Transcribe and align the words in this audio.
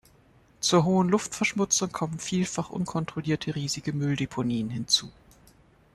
Zur 0.61 0.83
hohen 0.83 1.09
Luftverschmutzung 1.09 1.91
kommen 1.91 2.17
vielfach 2.17 2.71
unkontrollierte 2.71 3.53
riesige 3.53 3.93
Mülldeponien 3.93 4.71
hinzu. 4.71 5.11